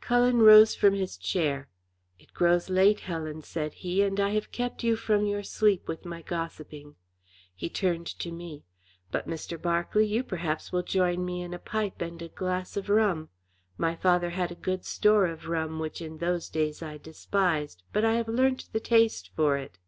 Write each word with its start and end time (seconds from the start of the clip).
Cullen 0.00 0.42
rose 0.42 0.74
from 0.74 0.94
his 0.94 1.16
chair. 1.16 1.68
"It 2.18 2.34
grows 2.34 2.68
late, 2.68 2.98
Helen," 2.98 3.42
said 3.42 3.74
he, 3.74 4.02
"and 4.02 4.18
I 4.18 4.30
have 4.30 4.50
kept 4.50 4.82
you 4.82 4.96
from 4.96 5.24
your 5.24 5.44
sleep 5.44 5.86
with 5.86 6.04
my 6.04 6.20
gossiping." 6.20 6.96
He 7.54 7.68
turned 7.70 8.08
to 8.18 8.32
me. 8.32 8.64
"But, 9.12 9.28
Mr. 9.28 9.56
Berkeley, 9.56 10.04
you 10.04 10.24
perhaps 10.24 10.72
will 10.72 10.82
join 10.82 11.24
me 11.24 11.42
in 11.42 11.54
a 11.54 11.60
pipe 11.60 12.02
and 12.02 12.20
a 12.20 12.26
glass 12.28 12.76
of 12.76 12.88
rum? 12.88 13.28
My 13.76 13.94
father 13.94 14.30
had 14.30 14.50
a 14.50 14.56
good 14.56 14.84
store 14.84 15.26
of 15.26 15.46
rum, 15.46 15.78
which 15.78 16.02
in 16.02 16.18
those 16.18 16.48
days 16.48 16.82
I 16.82 16.98
despised, 16.98 17.84
but 17.92 18.04
I 18.04 18.14
have 18.16 18.26
learnt 18.26 18.70
the 18.72 18.80
taste 18.80 19.30
for 19.36 19.56
it." 19.56 19.78